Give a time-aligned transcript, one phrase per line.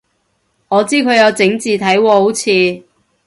[0.69, 2.83] 我知佢有整字體喎好似